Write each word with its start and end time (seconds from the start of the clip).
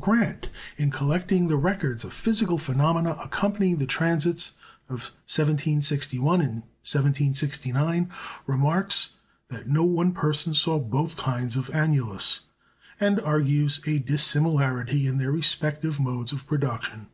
Grant, 0.00 0.46
in 0.76 0.92
collecting 0.92 1.48
the 1.48 1.56
records 1.56 2.04
of 2.04 2.12
physical 2.12 2.56
phenomena 2.56 3.18
accompanying 3.20 3.78
the 3.78 3.86
transits 3.86 4.52
of 4.88 5.10
1761 5.26 6.40
and 6.40 6.54
1769, 6.86 8.08
remarks 8.46 9.14
that 9.48 9.66
no 9.68 9.82
one 9.82 10.12
person 10.12 10.54
saw 10.54 10.78
both 10.78 11.16
kinds 11.16 11.56
of 11.56 11.68
annulus, 11.74 12.42
and 13.00 13.18
argues 13.18 13.80
a 13.88 13.98
dissimilarity 13.98 15.08
in 15.08 15.18
their 15.18 15.32
respective 15.32 15.98
modes 15.98 16.30
of 16.30 16.46
production. 16.46 17.08